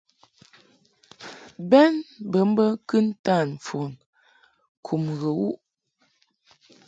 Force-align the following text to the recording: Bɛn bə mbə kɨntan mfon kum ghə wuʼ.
Bɛn 1.69 1.93
bə 2.31 2.39
mbə 2.49 2.65
kɨntan 2.89 3.47
mfon 3.57 3.91
kum 4.85 5.03
ghə 5.19 5.29
wuʼ. 5.39 5.57